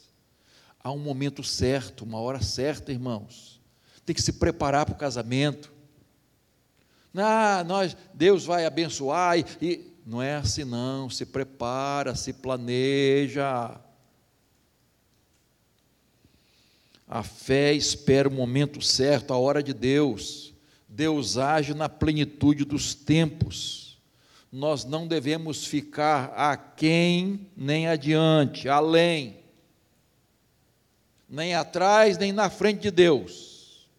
Há 0.82 0.94
um 0.94 0.98
momento 0.98 1.44
certo, 1.44 2.06
uma 2.06 2.22
hora 2.22 2.42
certa, 2.42 2.89
irmãos. 2.89 3.60
Tem 4.06 4.15
que 4.15 4.22
se 4.22 4.32
preparar 4.32 4.86
para 4.86 4.96
o 4.96 4.98
casamento. 4.98 5.74
Ah, 7.13 7.65
nós, 7.68 7.98
Deus 8.13 8.46
vai 8.46 8.65
abençoar 8.65 9.38
e, 9.38 9.46
e 9.62 9.94
não 10.06 10.22
é 10.22 10.36
assim 10.36 10.63
não. 10.63 11.10
Se 11.10 11.25
prepara, 11.25 12.15
se 12.15 12.32
planeja. 12.32 13.77
A 17.06 17.24
fé 17.24 17.74
espera 17.74 18.29
o 18.29 18.31
momento 18.31 18.81
certo, 18.81 19.33
a 19.33 19.38
hora 19.38 19.62
de 19.62 19.74
Deus. 19.74 20.53
Deus 20.88 21.38
age 21.38 21.74
na 21.74 21.90
plenitude 21.90 22.64
dos 22.64 22.96
tempos 22.96 23.84
nós 24.55 24.85
não 24.85 25.05
devemos 25.05 25.65
ficar 25.65 26.27
aquém 26.27 27.46
nem 27.57 27.89
adiante, 27.89 28.70
além, 28.70 29.35
nem 31.27 31.53
atrás 31.53 32.18
nem 32.18 32.31
na 32.31 32.50
frente 32.50 32.83
de 32.83 32.91
Deus. 32.91 33.89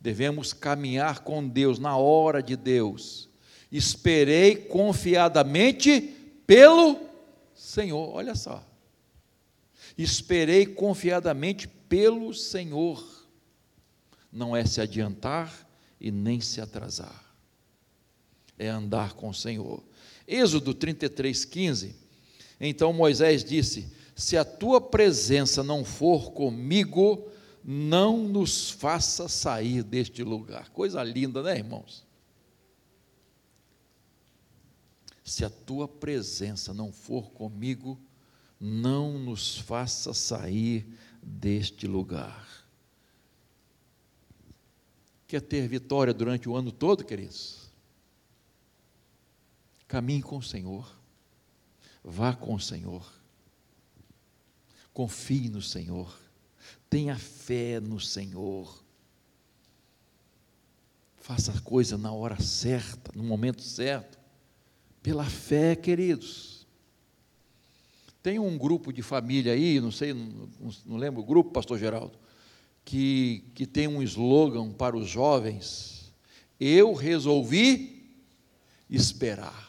Devemos 0.00 0.52
caminhar 0.52 1.20
com 1.20 1.46
Deus 1.46 1.78
na 1.78 1.96
hora 1.96 2.42
de 2.42 2.56
Deus. 2.56 3.28
Esperei 3.70 4.56
confiadamente 4.56 6.00
pelo 6.44 6.98
Senhor. 7.54 8.16
Olha 8.16 8.34
só. 8.34 8.66
Esperei 9.96 10.66
confiadamente 10.66 11.68
pelo 11.68 12.34
Senhor. 12.34 13.28
Não 14.32 14.56
é 14.56 14.64
se 14.64 14.80
adiantar 14.80 15.64
e 16.00 16.10
nem 16.10 16.40
se 16.40 16.60
atrasar 16.60 17.27
é 18.58 18.68
andar 18.68 19.14
com 19.14 19.28
o 19.28 19.34
Senhor. 19.34 19.82
Êxodo 20.26 20.74
33, 20.74 21.44
15. 21.44 21.96
Então 22.60 22.92
Moisés 22.92 23.44
disse: 23.44 23.92
Se 24.14 24.36
a 24.36 24.44
tua 24.44 24.80
presença 24.80 25.62
não 25.62 25.84
for 25.84 26.32
comigo, 26.32 27.30
não 27.64 28.18
nos 28.24 28.70
faça 28.70 29.28
sair 29.28 29.82
deste 29.82 30.22
lugar. 30.22 30.70
Coisa 30.70 31.02
linda, 31.02 31.42
né, 31.42 31.56
irmãos? 31.58 32.06
Se 35.24 35.44
a 35.44 35.50
tua 35.50 35.86
presença 35.86 36.72
não 36.72 36.90
for 36.90 37.30
comigo, 37.30 38.00
não 38.58 39.18
nos 39.18 39.58
faça 39.58 40.14
sair 40.14 40.86
deste 41.22 41.86
lugar. 41.86 42.66
Quer 45.26 45.42
ter 45.42 45.68
vitória 45.68 46.14
durante 46.14 46.48
o 46.48 46.56
ano 46.56 46.72
todo, 46.72 47.04
queridos? 47.04 47.67
Caminhe 49.88 50.22
com 50.22 50.36
o 50.36 50.42
Senhor. 50.42 50.86
Vá 52.04 52.34
com 52.34 52.54
o 52.54 52.60
Senhor. 52.60 53.10
Confie 54.92 55.48
no 55.48 55.62
Senhor. 55.62 56.14
Tenha 56.90 57.16
fé 57.16 57.80
no 57.80 57.98
Senhor. 57.98 58.84
Faça 61.16 61.52
a 61.52 61.60
coisa 61.62 61.96
na 61.96 62.12
hora 62.12 62.40
certa, 62.40 63.10
no 63.14 63.24
momento 63.24 63.62
certo. 63.62 64.18
Pela 65.02 65.24
fé, 65.24 65.74
queridos. 65.74 66.66
Tem 68.22 68.38
um 68.38 68.58
grupo 68.58 68.92
de 68.92 69.00
família 69.00 69.52
aí, 69.52 69.80
não 69.80 69.90
sei, 69.90 70.12
não, 70.12 70.48
não 70.84 70.96
lembro 70.96 71.22
o 71.22 71.24
grupo, 71.24 71.50
pastor 71.50 71.78
Geraldo, 71.78 72.18
que, 72.84 73.44
que 73.54 73.66
tem 73.66 73.86
um 73.86 74.02
slogan 74.02 74.70
para 74.72 74.96
os 74.96 75.08
jovens. 75.08 76.12
Eu 76.58 76.92
resolvi 76.92 78.10
esperar 78.90 79.67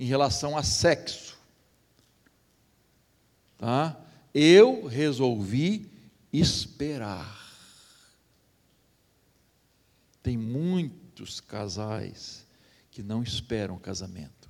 em 0.00 0.06
relação 0.06 0.56
a 0.56 0.62
sexo. 0.62 1.38
Tá? 3.58 4.00
Eu 4.32 4.86
resolvi 4.86 5.92
esperar. 6.32 7.38
Tem 10.22 10.38
muitos 10.38 11.38
casais 11.38 12.46
que 12.90 13.02
não 13.02 13.22
esperam 13.22 13.78
casamento. 13.78 14.48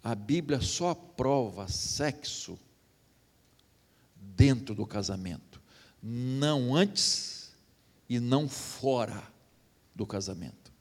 A 0.00 0.14
Bíblia 0.14 0.60
só 0.60 0.90
aprova 0.90 1.66
sexo 1.66 2.56
dentro 4.14 4.76
do 4.76 4.86
casamento, 4.86 5.60
não 6.00 6.74
antes 6.74 7.52
e 8.08 8.20
não 8.20 8.48
fora 8.48 9.24
do 9.92 10.06
casamento. 10.06 10.72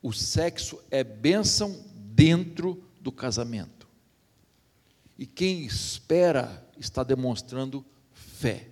O 0.00 0.12
sexo 0.12 0.80
é 0.88 1.02
bênção 1.02 1.72
dentro 2.14 2.82
do 3.00 3.12
casamento. 3.12 3.88
E 5.18 5.26
quem 5.26 5.64
espera 5.64 6.66
está 6.78 7.04
demonstrando 7.04 7.84
fé, 8.12 8.68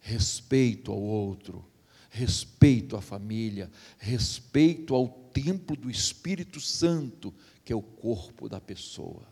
respeito 0.00 0.90
ao 0.90 1.00
outro, 1.00 1.64
respeito 2.10 2.96
à 2.96 3.00
família, 3.00 3.70
respeito 3.98 4.94
ao 4.94 5.08
templo 5.08 5.76
do 5.76 5.90
Espírito 5.90 6.60
Santo, 6.60 7.32
que 7.64 7.72
é 7.72 7.76
o 7.76 7.82
corpo 7.82 8.48
da 8.48 8.60
pessoa. 8.60 9.26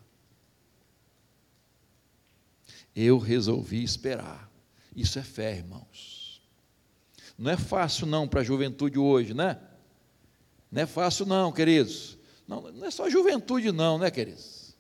Eu 2.95 3.19
resolvi 3.19 3.83
esperar. 3.83 4.51
Isso 4.95 5.19
é 5.19 5.23
fé, 5.23 5.57
irmãos. 5.57 6.41
Não 7.37 7.51
é 7.51 7.57
fácil 7.57 8.07
não 8.07 8.29
para 8.29 8.41
a 8.41 8.45
juventude 8.45 8.99
hoje, 8.99 9.35
né? 9.35 9.61
Não 10.71 10.83
é 10.83 10.87
fácil 10.87 11.27
não, 11.27 11.51
queridos. 11.51 12.14
Não, 12.47 12.61
não 12.73 12.87
é 12.87 12.91
só 12.91 13.09
juventude, 13.09 13.73
não, 13.73 13.99
né, 13.99 14.11
queridos? 14.11 14.75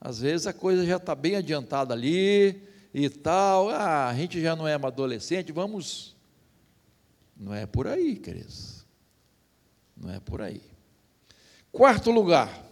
Às 0.00 0.20
vezes 0.20 0.46
a 0.46 0.52
coisa 0.52 0.84
já 0.84 0.96
está 0.96 1.14
bem 1.14 1.36
adiantada 1.36 1.94
ali 1.94 2.62
e 2.92 3.08
tal, 3.08 3.70
ah, 3.70 4.08
a 4.08 4.14
gente 4.14 4.40
já 4.40 4.54
não 4.54 4.68
é 4.68 4.74
adolescente, 4.74 5.50
vamos. 5.52 6.14
Não 7.36 7.54
é 7.54 7.66
por 7.66 7.86
aí, 7.86 8.16
queridos. 8.16 8.84
Não 9.96 10.10
é 10.10 10.20
por 10.20 10.42
aí. 10.42 10.60
Quarto 11.72 12.10
lugar, 12.10 12.64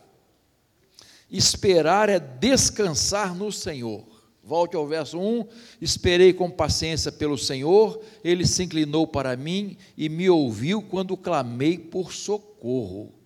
esperar 1.31 2.09
é 2.09 2.21
descansar 2.21 3.35
no 3.35 3.51
Senhor. 3.51 4.07
Volte 4.45 4.77
ao 4.77 4.87
verso 4.87 5.19
1: 5.19 5.47
Esperei 5.81 6.33
com 6.33 6.51
paciência 6.51 7.11
pelo 7.11 7.39
Senhor, 7.39 8.01
ele 8.23 8.47
se 8.47 8.65
inclinou 8.65 9.07
para 9.07 9.37
mim 9.37 9.77
e 9.97 10.09
me 10.09 10.29
ouviu 10.29 10.83
quando 10.83 11.17
clamei 11.17 11.79
por 11.79 12.13
socorro. 12.13 13.22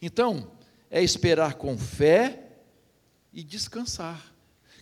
Então, 0.00 0.52
é 0.90 1.02
esperar 1.02 1.54
com 1.54 1.76
fé 1.76 2.52
e 3.32 3.42
descansar. 3.42 4.34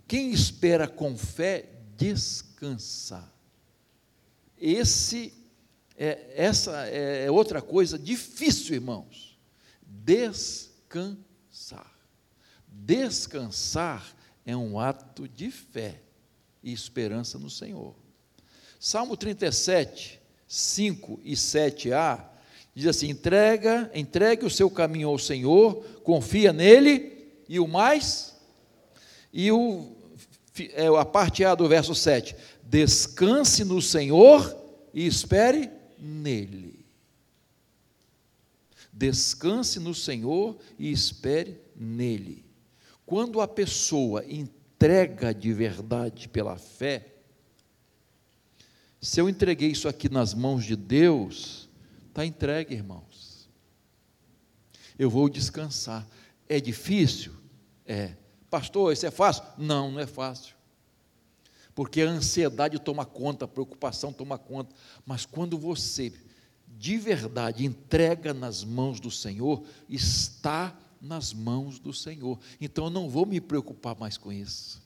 Quem 0.07 0.31
espera 0.31 0.87
com 0.87 1.16
fé, 1.16 1.70
descansa. 1.96 3.33
Esse 4.57 5.33
é, 5.96 6.33
essa 6.37 6.87
é 6.87 7.31
outra 7.31 7.62
coisa 7.62 7.98
difícil, 7.98 8.74
irmãos. 8.74 9.38
Descansar. 9.83 11.16
Descansar 12.68 14.14
é 14.44 14.55
um 14.57 14.79
ato 14.79 15.26
de 15.26 15.50
fé 15.50 16.02
e 16.62 16.72
esperança 16.72 17.38
no 17.38 17.48
Senhor. 17.48 17.96
Salmo 18.79 19.16
37, 19.16 20.20
5 20.46 21.20
e 21.24 21.33
7a 21.33 22.36
diz 22.76 22.86
assim: 22.86 23.08
entrega, 23.08 23.90
entregue 23.94 24.44
o 24.44 24.50
seu 24.50 24.70
caminho 24.70 25.08
ao 25.08 25.18
Senhor, 25.18 25.82
confia 26.04 26.52
nele, 26.52 27.32
e 27.48 27.58
o 27.58 27.66
mais, 27.66 28.36
e 29.32 29.50
o, 29.50 29.96
é, 30.74 30.86
a 30.86 31.04
parte 31.04 31.42
A 31.42 31.54
do 31.54 31.66
verso 31.66 31.94
7, 31.94 32.36
descanse 32.62 33.64
no 33.64 33.80
Senhor 33.80 34.54
e 34.92 35.06
espere 35.06 35.70
nele. 35.98 36.84
Descanse 38.92 39.80
no 39.80 39.94
Senhor 39.94 40.58
e 40.78 40.90
espere 40.90 41.58
nele. 41.74 42.44
Quando 43.06 43.40
a 43.40 43.48
pessoa 43.48 44.24
entrega 44.26 45.32
de 45.32 45.52
verdade 45.52 46.28
pela 46.28 46.56
fé, 46.56 47.06
se 49.00 49.20
eu 49.20 49.28
entreguei 49.28 49.70
isso 49.70 49.86
aqui 49.86 50.08
nas 50.08 50.34
mãos 50.34 50.64
de 50.64 50.74
Deus, 50.74 51.65
está 52.16 52.24
entregue, 52.24 52.74
irmãos. 52.74 53.46
Eu 54.98 55.11
vou 55.11 55.29
descansar. 55.29 56.07
É 56.48 56.59
difícil? 56.59 57.35
É. 57.85 58.16
Pastor, 58.48 58.90
isso 58.94 59.05
é 59.05 59.11
fácil? 59.11 59.44
Não, 59.59 59.90
não 59.90 60.00
é 60.00 60.07
fácil. 60.07 60.57
Porque 61.74 62.00
a 62.00 62.09
ansiedade 62.09 62.79
toma 62.79 63.05
conta, 63.05 63.44
a 63.44 63.48
preocupação 63.48 64.14
toma 64.14 64.38
conta. 64.38 64.74
Mas 65.05 65.26
quando 65.26 65.59
você 65.59 66.11
de 66.66 66.96
verdade 66.96 67.66
entrega 67.66 68.33
nas 68.33 68.64
mãos 68.64 68.98
do 68.98 69.11
Senhor, 69.11 69.62
está 69.87 70.74
nas 70.98 71.35
mãos 71.35 71.79
do 71.79 71.92
Senhor. 71.92 72.38
Então 72.59 72.85
eu 72.85 72.90
não 72.90 73.11
vou 73.11 73.26
me 73.26 73.42
preocupar 73.42 73.94
mais 73.94 74.16
com 74.16 74.33
isso. 74.33 74.83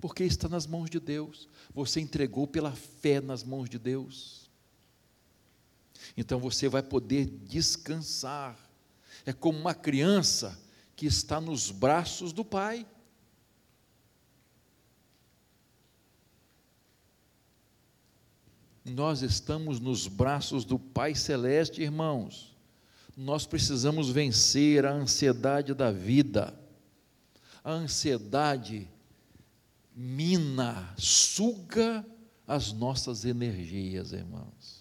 Porque 0.00 0.24
está 0.24 0.48
nas 0.48 0.66
mãos 0.66 0.88
de 0.88 0.98
Deus. 0.98 1.46
Você 1.74 2.00
entregou 2.00 2.46
pela 2.46 2.72
fé 2.72 3.20
nas 3.20 3.44
mãos 3.44 3.68
de 3.68 3.78
Deus. 3.78 4.39
Então 6.16 6.38
você 6.38 6.68
vai 6.68 6.82
poder 6.82 7.26
descansar. 7.26 8.58
É 9.24 9.32
como 9.32 9.58
uma 9.58 9.74
criança 9.74 10.58
que 10.96 11.06
está 11.06 11.40
nos 11.40 11.70
braços 11.70 12.32
do 12.32 12.44
Pai. 12.44 12.86
Nós 18.84 19.22
estamos 19.22 19.78
nos 19.78 20.06
braços 20.06 20.64
do 20.64 20.78
Pai 20.78 21.14
Celeste, 21.14 21.82
irmãos 21.82 22.50
nós 23.20 23.44
precisamos 23.44 24.08
vencer 24.08 24.86
a 24.86 24.92
ansiedade 24.92 25.74
da 25.74 25.92
vida. 25.92 26.58
A 27.62 27.72
ansiedade 27.72 28.88
mina, 29.94 30.94
suga 30.96 32.06
as 32.46 32.72
nossas 32.72 33.26
energias, 33.26 34.12
irmãos. 34.12 34.79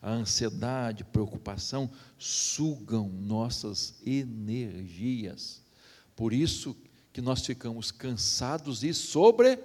A 0.00 0.10
ansiedade, 0.10 1.04
preocupação 1.04 1.90
sugam 2.18 3.08
nossas 3.08 3.94
energias. 4.04 5.62
Por 6.14 6.32
isso 6.32 6.76
que 7.12 7.20
nós 7.20 7.44
ficamos 7.44 7.90
cansados 7.90 8.84
e 8.84 8.92
sobre 8.92 9.58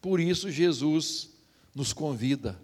Por 0.00 0.18
isso 0.18 0.50
Jesus 0.50 1.30
nos 1.74 1.92
convida. 1.92 2.60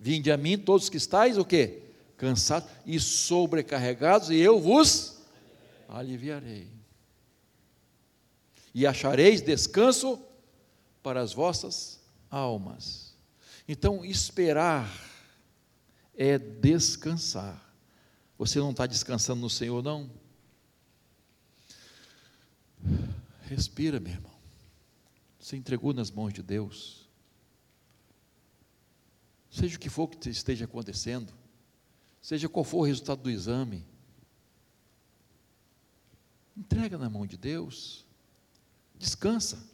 Vinde 0.00 0.30
a 0.30 0.36
mim 0.36 0.58
todos 0.58 0.88
que 0.88 0.96
estáis 0.96 1.36
o 1.36 1.44
quê? 1.44 1.82
cansados 2.18 2.68
e 2.84 2.98
sobrecarregados, 2.98 4.28
e 4.28 4.36
eu 4.36 4.60
vos 4.60 5.22
aliviarei. 5.88 6.68
E 8.74 8.86
achareis 8.86 9.40
descanso 9.40 10.20
para 11.02 11.20
as 11.20 11.32
vossas 11.32 12.00
almas. 12.30 13.16
Então, 13.66 14.04
esperar 14.04 14.92
é 16.18 16.36
descansar. 16.36 17.64
Você 18.36 18.58
não 18.58 18.72
está 18.72 18.86
descansando 18.86 19.40
no 19.40 19.48
Senhor, 19.48 19.80
não? 19.84 20.10
Respira, 23.42 24.00
meu 24.00 24.12
irmão. 24.12 24.36
Você 25.38 25.56
entregou 25.56 25.94
nas 25.94 26.10
mãos 26.10 26.34
de 26.34 26.42
Deus. 26.42 27.08
Seja 29.48 29.76
o 29.76 29.78
que 29.78 29.88
for 29.88 30.08
que 30.08 30.28
esteja 30.28 30.64
acontecendo, 30.64 31.32
seja 32.20 32.48
qual 32.48 32.64
for 32.64 32.78
o 32.78 32.84
resultado 32.84 33.22
do 33.22 33.30
exame, 33.30 33.86
entrega 36.56 36.98
na 36.98 37.08
mão 37.08 37.26
de 37.26 37.36
Deus, 37.36 38.04
descansa. 38.96 39.66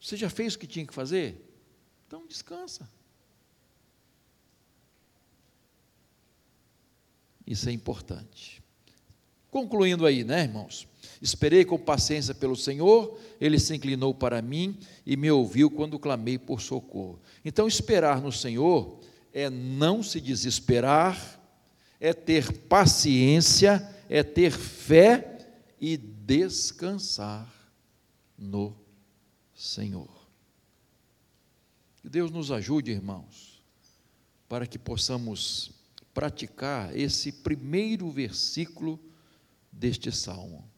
Você 0.00 0.16
já 0.16 0.28
fez 0.28 0.54
o 0.54 0.58
que 0.58 0.66
tinha 0.66 0.86
que 0.86 0.92
fazer? 0.92 1.40
Então 2.06 2.26
descansa. 2.26 2.88
Isso 7.46 7.68
é 7.68 7.72
importante. 7.72 8.62
Concluindo 9.50 10.06
aí, 10.06 10.24
né, 10.24 10.44
irmãos? 10.44 10.88
Esperei 11.20 11.64
com 11.64 11.78
paciência 11.78 12.34
pelo 12.34 12.56
Senhor, 12.56 13.18
ele 13.40 13.58
se 13.58 13.74
inclinou 13.74 14.14
para 14.14 14.40
mim 14.40 14.78
e 15.04 15.16
me 15.16 15.30
ouviu 15.30 15.70
quando 15.70 15.98
clamei 15.98 16.38
por 16.38 16.60
socorro. 16.60 17.20
Então, 17.44 17.68
esperar 17.68 18.20
no 18.20 18.32
Senhor 18.32 18.98
é 19.32 19.48
não 19.50 20.02
se 20.02 20.20
desesperar, 20.20 21.40
é 22.00 22.12
ter 22.12 22.50
paciência, 22.62 23.88
é 24.08 24.22
ter 24.22 24.52
fé 24.52 25.38
e 25.80 25.96
descansar 25.96 27.52
no 28.36 28.74
Senhor. 29.54 30.08
Que 32.00 32.08
Deus 32.08 32.30
nos 32.30 32.50
ajude, 32.50 32.90
irmãos, 32.90 33.62
para 34.48 34.66
que 34.66 34.78
possamos 34.78 35.70
praticar 36.12 36.96
esse 36.96 37.32
primeiro 37.32 38.10
versículo 38.10 38.98
deste 39.70 40.12
salmo. 40.12 40.68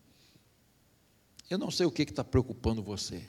Eu 1.51 1.59
não 1.59 1.71
sei 1.71 1.87
o 1.87 1.91
que 1.91 2.03
está 2.03 2.25
preocupando 2.25 2.83
você, 2.83 3.29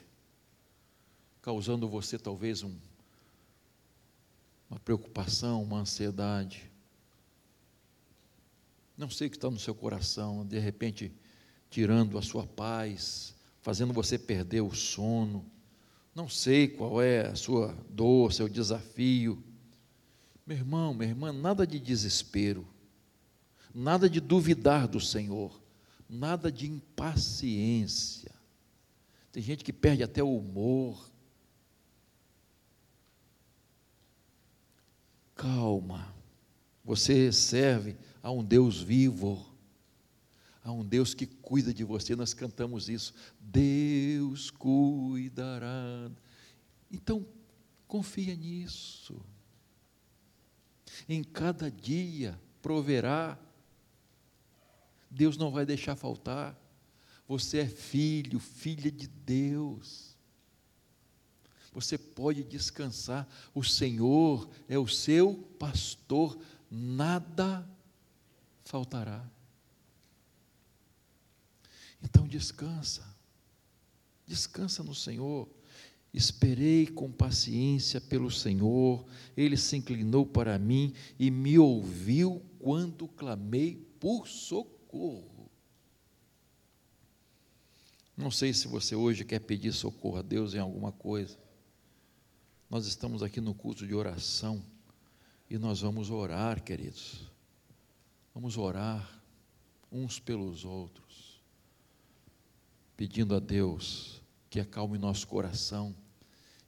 causando 1.42 1.88
você 1.88 2.18
talvez 2.18 2.62
um 2.62 2.76
uma 4.68 4.80
preocupação, 4.80 5.62
uma 5.62 5.78
ansiedade. 5.78 6.70
Não 8.96 9.08
sei 9.08 9.26
o 9.26 9.30
que 9.30 9.36
está 9.36 9.50
no 9.50 9.58
seu 9.58 9.74
coração, 9.74 10.44
de 10.44 10.58
repente 10.58 11.12
tirando 11.70 12.18
a 12.18 12.22
sua 12.22 12.46
paz, 12.46 13.34
fazendo 13.60 13.92
você 13.92 14.18
perder 14.18 14.62
o 14.62 14.74
sono. 14.74 15.44
Não 16.14 16.28
sei 16.28 16.68
qual 16.68 17.02
é 17.02 17.28
a 17.28 17.36
sua 17.36 17.76
dor, 17.90 18.32
seu 18.32 18.48
desafio. 18.48 19.42
Meu 20.46 20.56
irmão, 20.56 20.94
minha 20.94 21.10
irmã, 21.10 21.32
nada 21.32 21.66
de 21.66 21.80
desespero, 21.80 22.64
nada 23.74 24.08
de 24.08 24.20
duvidar 24.20 24.86
do 24.86 25.00
Senhor, 25.00 25.60
nada 26.08 26.52
de 26.52 26.68
impaciência. 26.70 28.30
Tem 29.32 29.42
gente 29.42 29.64
que 29.64 29.72
perde 29.72 30.04
até 30.04 30.22
o 30.22 30.36
humor, 30.38 31.10
calma. 35.34 36.14
Você 36.84 37.32
serve 37.32 37.96
a 38.22 38.30
um 38.30 38.44
Deus 38.44 38.80
vivo, 38.80 39.44
a 40.62 40.70
um 40.70 40.84
Deus 40.84 41.12
que 41.12 41.26
cuida 41.26 41.74
de 41.74 41.82
você. 41.82 42.14
Nós 42.14 42.32
cantamos 42.32 42.88
isso. 42.88 43.12
Deus 43.40 44.50
cuidará. 44.50 46.08
Então, 46.88 47.26
confia 47.88 48.36
nisso. 48.36 49.20
Em 51.08 51.22
cada 51.22 51.70
dia 51.70 52.38
proverá. 52.60 53.38
Deus 55.10 55.36
não 55.36 55.50
vai 55.50 55.64
deixar 55.64 55.96
faltar. 55.96 56.56
Você 57.28 57.58
é 57.58 57.66
filho, 57.66 58.38
filha 58.38 58.90
de 58.90 59.06
Deus 59.06 60.16
você 61.76 61.98
pode 61.98 62.42
descansar. 62.42 63.28
O 63.54 63.62
Senhor 63.62 64.48
é 64.66 64.78
o 64.78 64.88
seu 64.88 65.34
pastor, 65.58 66.38
nada 66.70 67.68
faltará. 68.64 69.22
Então 72.02 72.26
descansa, 72.26 73.06
descansa 74.26 74.82
no 74.82 74.94
Senhor. 74.94 75.46
Esperei 76.16 76.86
com 76.86 77.12
paciência 77.12 78.00
pelo 78.00 78.30
Senhor, 78.30 79.04
ele 79.36 79.54
se 79.54 79.76
inclinou 79.76 80.24
para 80.24 80.58
mim 80.58 80.94
e 81.18 81.30
me 81.30 81.58
ouviu 81.58 82.42
quando 82.58 83.06
clamei 83.06 83.76
por 84.00 84.26
socorro. 84.26 85.50
Não 88.16 88.30
sei 88.30 88.54
se 88.54 88.66
você 88.66 88.96
hoje 88.96 89.26
quer 89.26 89.40
pedir 89.40 89.74
socorro 89.74 90.16
a 90.16 90.22
Deus 90.22 90.54
em 90.54 90.58
alguma 90.58 90.90
coisa. 90.90 91.38
Nós 92.70 92.86
estamos 92.86 93.22
aqui 93.22 93.38
no 93.38 93.52
culto 93.52 93.86
de 93.86 93.94
oração 93.94 94.64
e 95.50 95.58
nós 95.58 95.82
vamos 95.82 96.08
orar, 96.08 96.64
queridos. 96.64 97.30
Vamos 98.34 98.56
orar 98.56 99.22
uns 99.92 100.18
pelos 100.18 100.64
outros, 100.64 101.42
pedindo 102.96 103.34
a 103.34 103.38
Deus 103.38 104.22
que 104.48 104.58
acalme 104.58 104.96
nosso 104.96 105.28
coração 105.28 105.94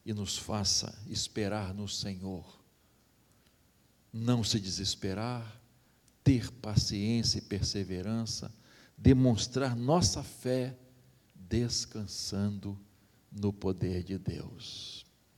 e 0.09 0.15
nos 0.15 0.39
faça 0.39 0.99
esperar 1.07 1.75
no 1.75 1.87
Senhor. 1.87 2.59
Não 4.11 4.43
se 4.43 4.59
desesperar, 4.59 5.61
ter 6.25 6.51
paciência 6.51 7.37
e 7.37 7.43
perseverança, 7.43 8.51
demonstrar 8.97 9.77
nossa 9.77 10.23
fé 10.23 10.75
descansando 11.35 12.81
no 13.31 13.53
poder 13.53 14.03
de 14.03 14.17
Deus. 14.17 14.98